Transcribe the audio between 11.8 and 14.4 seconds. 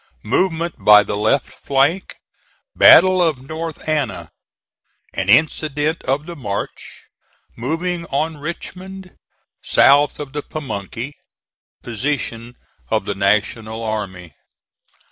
POSITION OF THE NATIONAL ARMY.